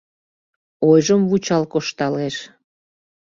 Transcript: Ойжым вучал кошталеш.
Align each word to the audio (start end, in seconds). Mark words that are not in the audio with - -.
Ойжым 0.89 1.21
вучал 1.29 1.63
кошталеш. 1.71 2.35